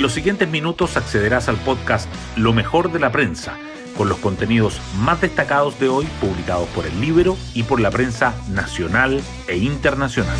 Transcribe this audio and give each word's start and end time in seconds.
En 0.00 0.02
los 0.02 0.14
siguientes 0.14 0.48
minutos 0.48 0.96
accederás 0.96 1.50
al 1.50 1.58
podcast 1.58 2.08
Lo 2.34 2.54
mejor 2.54 2.90
de 2.90 2.98
la 2.98 3.12
prensa, 3.12 3.58
con 3.98 4.08
los 4.08 4.16
contenidos 4.16 4.80
más 4.96 5.20
destacados 5.20 5.78
de 5.78 5.90
hoy 5.90 6.06
publicados 6.22 6.66
por 6.70 6.86
el 6.86 6.98
libro 7.02 7.36
y 7.52 7.64
por 7.64 7.80
la 7.80 7.90
prensa 7.90 8.34
nacional 8.48 9.20
e 9.46 9.58
internacional. 9.58 10.38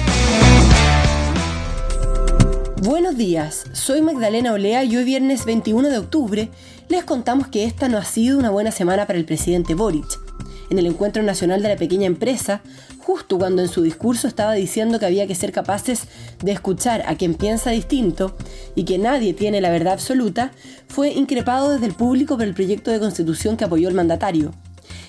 Buenos 2.83 3.19
días, 3.19 3.67
soy 3.75 4.01
Magdalena 4.01 4.55
Olea 4.55 4.83
y 4.85 4.97
hoy 4.97 5.05
viernes 5.05 5.45
21 5.45 5.91
de 5.91 5.99
octubre 5.99 6.49
les 6.89 7.05
contamos 7.05 7.49
que 7.49 7.67
esta 7.67 7.91
no 7.91 7.99
ha 7.99 8.05
sido 8.07 8.39
una 8.39 8.49
buena 8.49 8.71
semana 8.71 9.07
para 9.07 9.19
el 9.19 9.27
presidente 9.27 9.75
Boric. 9.75 10.30
En 10.71 10.79
el 10.79 10.87
Encuentro 10.87 11.23
Nacional 11.25 11.63
de 11.63 11.69
la 11.69 11.77
Pequeña 11.77 12.07
Empresa, 12.07 12.63
justo 13.01 13.39
cuando 13.39 13.61
en 13.61 13.69
su 13.69 13.83
discurso 13.83 14.29
estaba 14.29 14.53
diciendo 14.53 15.01
que 15.01 15.07
había 15.07 15.27
que 15.27 15.35
ser 15.35 15.51
capaces 15.51 16.05
de 16.45 16.53
escuchar 16.53 17.03
a 17.07 17.17
quien 17.17 17.35
piensa 17.35 17.71
distinto 17.71 18.37
y 18.77 18.85
que 18.85 18.97
nadie 18.97 19.35
tiene 19.35 19.61
la 19.61 19.71
verdad 19.71 19.95
absoluta, 19.95 20.53
fue 20.87 21.11
increpado 21.11 21.71
desde 21.71 21.87
el 21.87 21.95
público 21.95 22.37
por 22.37 22.47
el 22.47 22.55
proyecto 22.55 22.93
de 22.93 23.01
constitución 23.01 23.57
que 23.57 23.65
apoyó 23.65 23.89
el 23.89 23.95
mandatario. 23.95 24.53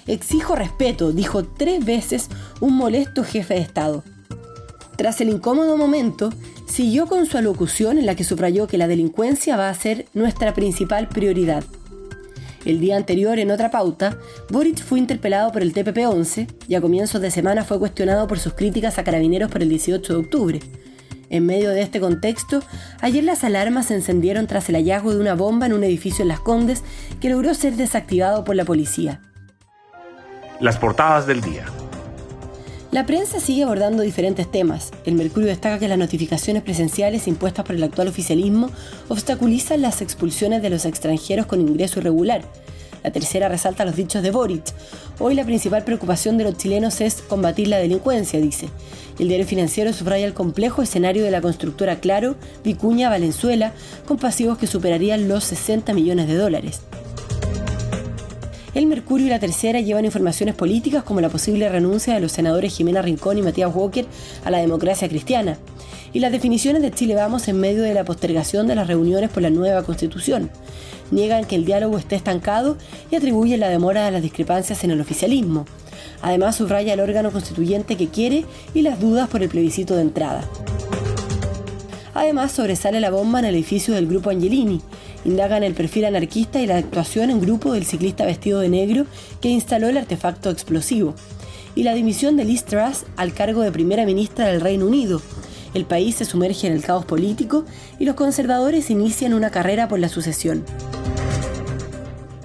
Exijo 0.08 0.56
respeto, 0.56 1.12
dijo 1.12 1.44
tres 1.46 1.86
veces 1.86 2.30
un 2.60 2.76
molesto 2.76 3.24
jefe 3.24 3.54
de 3.54 3.60
Estado. 3.60 4.04
Tras 4.96 5.22
el 5.22 5.30
incómodo 5.30 5.78
momento, 5.78 6.32
siguió 6.68 7.06
con 7.06 7.28
su 7.28 7.38
alocución 7.38 8.00
en 8.00 8.08
la 8.08 8.16
que 8.16 8.24
subrayó 8.24 8.66
que 8.66 8.80
la 8.80 8.88
delincuencia 8.88 9.58
va 9.58 9.70
a 9.70 9.76
ser 9.76 10.08
nuestra 10.14 10.56
principal 10.56 11.08
prioridad. 11.08 11.64
El 12.66 12.80
día 12.80 12.96
anterior, 12.96 13.40
en 13.40 13.50
otra 13.50 13.72
pauta, 13.72 14.18
Boric 14.50 14.84
fue 14.84 15.00
interpelado 15.00 15.52
por 15.52 15.64
el 15.64 15.74
TPP-11 15.74 16.48
y 16.68 16.76
a 16.76 16.82
comienzos 16.82 17.22
de 17.22 17.32
semana 17.32 17.64
fue 17.64 17.80
cuestionado 17.80 18.28
por 18.28 18.38
sus 18.38 18.54
críticas 18.54 19.00
a 19.00 19.04
carabineros 19.04 19.50
por 19.50 19.64
el 19.64 19.70
18 19.70 20.14
de 20.14 20.20
octubre. 20.20 20.60
En 21.32 21.46
medio 21.46 21.72
de 21.72 21.82
este 21.82 22.00
contexto, 22.00 22.62
ayer 23.00 23.24
las 23.24 23.44
alarmas 23.44 23.88
se 23.88 23.96
encendieron 23.96 24.48
tras 24.48 24.70
el 24.70 24.76
hallazgo 24.76 25.14
de 25.14 25.22
una 25.22 25.34
bomba 25.34 25.66
en 25.66 25.74
un 25.74 25.84
edificio 25.84 26.22
en 26.22 26.28
Las 26.28 26.42
Condes 26.42 26.84
que 27.20 27.30
logró 27.30 27.54
ser 27.54 27.78
desactivado 27.78 28.44
por 28.44 28.56
la 28.56 28.66
policía. 28.66 29.22
Las 30.60 30.78
portadas 30.78 31.26
del 31.26 31.42
día. 31.42 31.66
La 32.92 33.06
prensa 33.06 33.40
sigue 33.40 33.64
abordando 33.64 34.04
diferentes 34.04 34.52
temas. 34.52 34.92
El 35.06 35.16
Mercurio 35.16 35.48
destaca 35.48 35.80
que 35.80 35.88
las 35.88 35.98
notificaciones 35.98 36.62
presenciales 36.62 37.26
impuestas 37.26 37.64
por 37.64 37.74
el 37.74 37.84
actual 37.84 38.10
oficialismo 38.10 38.70
obstaculizan 39.08 39.82
las 39.82 40.02
expulsiones 40.02 40.62
de 40.62 40.70
los 40.70 40.84
extranjeros 40.84 41.46
con 41.46 41.62
ingreso 41.62 42.02
irregular. 42.02 42.42
La 43.02 43.12
tercera 43.12 43.48
resalta 43.48 43.86
los 43.86 43.96
dichos 43.96 44.22
de 44.22 44.32
Boric. 44.32 44.74
Hoy 45.20 45.36
la 45.36 45.46
principal 45.46 45.86
preocupación 45.86 46.38
de 46.38 46.44
los 46.44 46.58
chilenos 46.58 47.00
es 47.00 47.22
combatir 47.22 47.70
la 47.70 47.78
delincuencia, 47.78 48.42
dice. 48.42 48.68
El 49.18 49.30
diario 49.30 49.48
financiero 49.48 49.94
subraya 49.94 50.26
el 50.26 50.34
complejo 50.34 50.82
escenario 50.82 51.24
de 51.24 51.32
la 51.32 51.40
constructora 51.40 52.02
Claro, 52.02 52.36
Vicuña, 52.62 53.10
Valenzuela, 53.10 53.72
con 54.06 54.18
pasivos 54.18 54.58
que 54.58 54.68
superarían 54.68 55.30
los 55.30 55.46
60 55.46 55.94
millones 55.94 56.28
de 56.28 56.36
dólares. 56.36 56.82
El 58.74 58.86
Mercurio 58.86 59.28
y 59.28 59.30
la 59.30 59.40
Tercera 59.40 59.82
llevan 59.82 60.06
informaciones 60.06 60.56
políticas 60.56 61.04
como 61.04 61.20
la 61.20 61.28
posible 61.28 61.68
renuncia 61.68 62.14
de 62.14 62.22
los 62.22 62.32
senadores 62.32 62.74
Jimena 62.74 63.02
Rincón 63.02 63.38
y 63.38 63.42
Matías 63.42 63.76
Walker 63.76 64.06
a 64.46 64.52
la 64.52 64.60
democracia 64.60 65.10
cristiana, 65.10 65.58
y 66.14 66.20
las 66.20 66.32
definiciones 66.32 66.82
de 66.82 66.92
Chile 66.92 67.16
Vamos 67.16 67.50
en 67.50 67.60
medio 67.60 67.84
de 67.84 67.94
la 67.94 68.06
postergación 68.06 68.68
de 68.68 68.76
las 68.76 68.88
reuniones 68.88 69.30
por 69.30 69.44
la 69.44 69.50
nueva 69.50 69.84
constitución. 69.84 70.50
Niegan 71.12 71.44
que 71.44 71.58
el 71.58 71.66
diálogo 71.66 71.98
esté 71.98 72.16
estancado 72.16 72.78
y 73.12 73.18
atribuyen 73.18 73.60
la 73.60 73.68
demora 73.68 74.08
a 74.08 74.12
las 74.12 74.22
discrepancias 74.22 74.86
en 74.86 74.92
el 74.92 75.02
oficialismo. 75.02 75.66
Además, 76.22 76.56
subraya 76.56 76.94
el 76.94 77.02
órgano 77.02 77.32
constituyente 77.32 77.98
que 77.98 78.08
quiere 78.08 78.46
y 78.74 78.84
las 78.84 79.02
dudas 79.02 79.28
por 79.28 79.44
el 79.44 79.50
plebiscito 79.50 79.98
de 79.98 80.04
entrada. 80.04 80.46
Además, 82.14 82.54
sobresale 82.54 83.02
la 83.02 83.10
bomba 83.10 83.40
en 83.40 83.46
el 83.46 83.56
edificio 83.56 83.94
del 83.94 84.08
Grupo 84.08 84.30
Angelini, 84.30 84.82
Indagan 85.24 85.64
el 85.64 85.74
perfil 85.74 86.06
anarquista 86.06 86.62
y 86.62 86.68
la 86.68 86.78
actuación 86.78 87.30
en 87.30 87.42
grupo 87.42 87.74
del 87.74 87.86
ciclista 87.86 88.26
vestido 88.26 88.60
de 88.60 88.70
negro 88.70 89.06
que 89.40 89.50
instaló 89.50 89.88
el 89.88 89.98
artefacto 89.98 90.50
explosivo. 90.50 91.14
Y 91.76 91.84
la 91.84 91.94
dimisión 91.94 92.36
de 92.38 92.46
Liz 92.46 92.66
Truss 92.66 93.06
al 93.18 93.34
cargo 93.34 93.62
de 93.62 93.72
primera 93.72 94.06
ministra 94.06 94.48
del 94.48 94.62
Reino 94.62 94.88
Unido. 94.88 95.22
El 95.74 95.86
país 95.86 96.16
se 96.16 96.26
sumerge 96.26 96.68
en 96.68 96.74
el 96.74 96.84
caos 96.84 97.06
político 97.06 97.66
y 98.00 98.06
los 98.06 98.16
conservadores 98.16 98.90
inician 98.90 99.34
una 99.34 99.52
carrera 99.52 99.88
por 99.88 100.00
la 100.00 100.10
sucesión. 100.10 100.66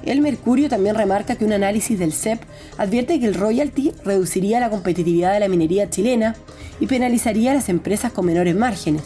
El 0.05 0.21
Mercurio 0.21 0.69
también 0.69 0.95
remarca 0.95 1.35
que 1.35 1.45
un 1.45 1.53
análisis 1.53 1.99
del 1.99 2.13
CEP 2.13 2.41
advierte 2.79 3.19
que 3.19 3.27
el 3.27 3.35
royalty 3.35 3.93
reduciría 4.05 4.61
la 4.61 4.71
competitividad 4.71 5.33
de 5.33 5.41
la 5.41 5.49
minería 5.49 5.91
chilena 5.91 6.37
y 6.79 6.87
penalizaría 6.87 7.51
a 7.51 7.55
las 7.55 7.69
empresas 7.69 8.13
con 8.13 8.27
menores 8.27 8.55
márgenes 8.55 9.03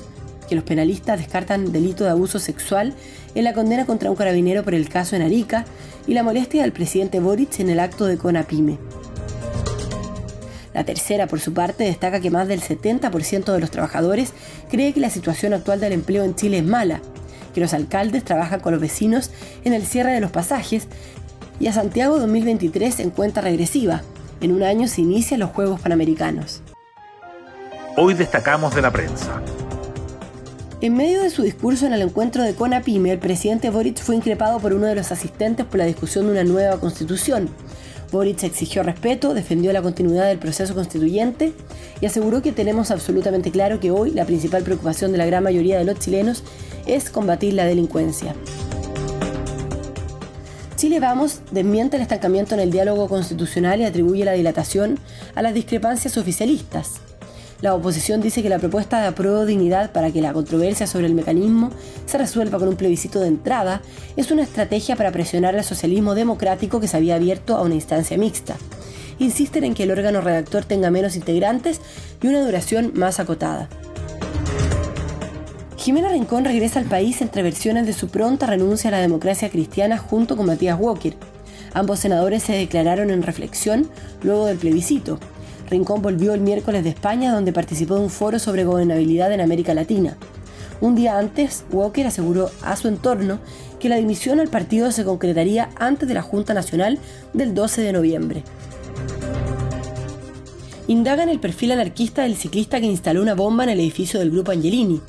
que 0.51 0.57
los 0.57 0.65
penalistas 0.65 1.21
descartan 1.21 1.71
delito 1.71 2.03
de 2.03 2.11
abuso 2.11 2.41
sexual 2.41 2.93
en 3.37 3.45
la 3.45 3.55
condena 3.55 3.87
contra 3.87 4.11
un 4.11 4.17
carabinero 4.17 4.65
por 4.65 4.75
el 4.75 4.89
caso 4.89 5.15
en 5.15 5.23
Arica 5.23 5.65
y 6.09 6.15
la 6.15 6.25
molestia 6.25 6.63
del 6.63 6.73
presidente 6.73 7.21
Boric 7.21 7.61
en 7.61 7.71
el 7.71 7.79
acto 7.79 8.05
de 8.07 8.19
Conapime. 8.19 8.77
La 10.75 10.83
tercera, 10.83 11.29
por 11.29 11.39
su 11.39 11.55
parte, 11.55 11.85
destaca 11.85 12.19
que 12.19 12.33
más 12.33 12.49
del 12.49 12.61
70% 12.61 13.53
de 13.53 13.61
los 13.61 13.71
trabajadores 13.71 14.33
cree 14.69 14.93
que 14.93 14.99
la 14.99 15.09
situación 15.09 15.55
actual 15.55 15.79
del 15.79 15.93
empleo 15.93 16.25
en 16.25 16.35
Chile 16.35 16.59
es 16.59 16.65
mala, 16.65 17.01
que 17.55 17.61
los 17.61 17.73
alcaldes 17.73 18.25
trabajan 18.25 18.59
con 18.59 18.73
los 18.73 18.81
vecinos 18.81 19.31
en 19.63 19.73
el 19.73 19.87
cierre 19.87 20.13
de 20.13 20.21
los 20.21 20.33
pasajes 20.33 20.89
y 21.61 21.69
a 21.69 21.73
Santiago 21.73 22.19
2023 22.19 22.99
en 22.99 23.11
cuenta 23.11 23.41
regresiva. 23.41 24.03
En 24.41 24.51
un 24.51 24.65
año 24.65 24.89
se 24.89 25.03
inician 25.03 25.39
los 25.39 25.51
Juegos 25.51 25.81
Panamericanos. 25.81 26.61
Hoy 27.97 28.15
destacamos 28.15 28.75
de 28.75 28.83
la 28.83 28.91
prensa. 28.91 29.41
En 30.83 30.97
medio 30.97 31.23
de 31.23 31.29
su 31.29 31.43
discurso 31.43 31.85
en 31.85 31.93
el 31.93 32.01
encuentro 32.01 32.43
de 32.43 32.55
Conapime, 32.55 33.13
el 33.13 33.19
presidente 33.19 33.69
Boric 33.69 33.99
fue 33.99 34.17
increpado 34.17 34.61
por 34.61 34.73
uno 34.73 34.87
de 34.87 34.95
los 34.95 35.13
asistentes 35.13 35.67
por 35.67 35.77
la 35.77 35.85
discusión 35.85 36.25
de 36.25 36.33
una 36.33 36.45
nueva 36.45 36.81
constitución. 36.81 37.51
Boric 38.11 38.45
exigió 38.45 38.83
respeto, 38.83 39.35
defendió 39.35 39.75
la 39.75 39.83
continuidad 39.83 40.27
del 40.27 40.39
proceso 40.39 40.75
constituyente 40.75 41.53
y 42.01 42.07
aseguró 42.07 42.41
que 42.41 42.53
tenemos 42.53 42.91
absolutamente 42.91 43.51
claro 43.51 43.79
que 43.79 43.91
hoy 43.91 44.13
la 44.13 44.25
principal 44.25 44.63
preocupación 44.63 45.13
de 45.13 45.19
la 45.19 45.27
gran 45.27 45.45
mayoría 45.45 45.79
de 45.79 45.85
los 45.85 45.99
chilenos 45.99 46.45
es 46.87 47.11
combatir 47.11 47.53
la 47.53 47.67
delincuencia. 47.67 48.35
Chile 50.77 50.99
Vamos 50.99 51.43
desmiente 51.51 51.97
el 51.97 52.03
estancamiento 52.03 52.55
en 52.55 52.61
el 52.61 52.71
diálogo 52.71 53.07
constitucional 53.07 53.83
y 53.83 53.85
atribuye 53.85 54.25
la 54.25 54.33
dilatación 54.33 54.99
a 55.35 55.43
las 55.43 55.53
discrepancias 55.53 56.17
oficialistas. 56.17 57.03
La 57.63 57.75
oposición 57.75 58.23
dice 58.23 58.43
que 58.43 58.49
la 58.49 58.59
propuesta 58.59 59.03
de 59.03 59.09
apruebo 59.09 59.45
dignidad 59.45 59.93
para 59.93 60.11
que 60.11 60.23
la 60.23 60.33
controversia 60.33 60.87
sobre 60.87 61.07
el 61.07 61.15
mecanismo 61.15 61.71
se 62.07 62.17
resuelva 62.17 62.59
con 62.59 62.69
un 62.69 62.77
plebiscito 62.77 63.21
de 63.21 63.29
entrada 63.29 63.83
es 64.17 64.31
una 64.31 64.43
estrategia 64.43 64.97
para 64.97 65.13
presionar 65.13 65.55
al 65.55 65.65
socialismo 65.65 66.15
democrático 66.15 66.81
que 66.81 66.89
se 66.89 66.97
había 66.97 67.17
abierto 67.17 67.57
a 67.57 67.63
una 67.63 67.75
instancia 67.75 68.17
mixta. 68.17 68.57
Insisten 69.19 69.65
en 69.65 69.75
que 69.75 69.83
el 69.83 69.91
órgano 69.91 70.23
redactor 70.23 70.65
tenga 70.65 70.91
menos 70.91 71.17
integrantes 71.17 71.83
y 72.23 72.29
una 72.29 72.43
duración 72.43 72.93
más 72.95 73.21
acotada. 73.21 73.69
Jimena 75.77 76.09
Rincón 76.09 76.47
regresa 76.47 76.79
al 76.79 76.87
país 76.87 77.21
entre 77.21 77.43
versiones 77.43 77.87
de 77.87 77.93
su 77.93 78.09
pronta 78.09 78.47
renuncia 78.47 78.89
a 78.89 78.93
la 78.93 79.01
democracia 79.01 79.51
cristiana 79.51 79.99
junto 79.99 80.35
con 80.35 80.47
Matías 80.47 80.81
Walker. 80.81 81.15
Ambos 81.75 82.01
senadores 82.01 82.43
se 82.43 82.55
declararon 82.55 83.11
en 83.11 83.23
reflexión 83.23 83.91
luego 84.23 84.47
del 84.47 84.57
plebiscito. 84.57 85.19
Rincón 85.71 86.03
volvió 86.03 86.35
el 86.35 86.41
miércoles 86.41 86.85
de 86.85 86.91
España 86.91 87.33
donde 87.33 87.53
participó 87.53 87.95
de 87.95 88.01
un 88.01 88.11
foro 88.11 88.39
sobre 88.39 88.65
gobernabilidad 88.65 89.33
en 89.33 89.41
América 89.41 89.73
Latina. 89.73 90.17
Un 90.81 90.95
día 90.95 91.19
antes, 91.19 91.65
Walker 91.71 92.07
aseguró 92.07 92.51
a 92.63 92.75
su 92.77 92.89
entorno 92.89 93.39
que 93.79 93.89
la 93.89 93.97
dimisión 93.97 94.41
al 94.41 94.49
partido 94.49 94.91
se 94.93 95.05
concretaría 95.05 95.71
antes 95.77 96.09
de 96.09 96.15
la 96.15 96.23
Junta 96.23 96.55
Nacional 96.55 96.99
del 97.33 97.55
12 97.55 97.83
de 97.83 97.93
noviembre 97.93 98.45
indagan 100.91 101.29
el 101.29 101.39
perfil 101.39 101.71
anarquista 101.71 102.23
del 102.23 102.35
ciclista 102.35 102.81
que 102.81 102.87
instaló 102.87 103.23
una 103.23 103.37
bomba 103.37 103.63
en 103.63 103.71
el 103.71 103.79
edificio 103.79 104.19
del 104.19 104.33
grupo 104.33 104.51
Angelini. 104.51 105.01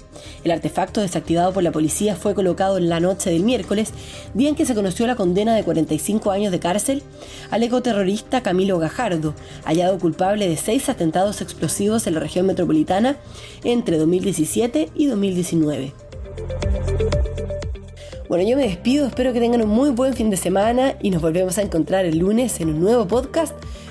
El 0.43 0.51
artefacto 0.51 1.01
desactivado 1.01 1.53
por 1.53 1.63
la 1.63 1.71
policía 1.71 2.15
fue 2.15 2.35
colocado 2.35 2.77
en 2.77 2.87
la 2.87 2.99
noche 2.99 3.31
del 3.31 3.41
miércoles, 3.41 3.91
día 4.35 4.49
en 4.49 4.55
que 4.55 4.67
se 4.67 4.75
conoció 4.75 5.07
la 5.07 5.15
condena 5.15 5.55
de 5.55 5.63
45 5.63 6.29
años 6.29 6.51
de 6.51 6.59
cárcel 6.59 7.01
al 7.49 7.63
ecoterrorista 7.63 8.43
Camilo 8.43 8.77
Gajardo, 8.77 9.33
hallado 9.65 9.97
culpable 9.97 10.47
de 10.47 10.55
seis 10.55 10.87
atentados 10.87 11.41
explosivos 11.41 12.05
en 12.05 12.13
la 12.13 12.19
región 12.19 12.45
metropolitana 12.45 13.17
entre 13.63 13.97
2017 13.97 14.89
y 14.93 15.07
2019. 15.07 15.93
Bueno, 18.29 18.47
yo 18.47 18.55
me 18.55 18.63
despido, 18.63 19.07
espero 19.07 19.33
que 19.33 19.39
tengan 19.39 19.61
un 19.63 19.69
muy 19.69 19.89
buen 19.89 20.13
fin 20.13 20.29
de 20.29 20.37
semana 20.37 20.95
y 21.01 21.09
nos 21.09 21.23
volvemos 21.23 21.57
a 21.57 21.63
encontrar 21.63 22.05
el 22.05 22.19
lunes 22.19 22.61
en 22.61 22.69
un 22.69 22.79
nuevo 22.79 23.05
podcast, 23.05 23.53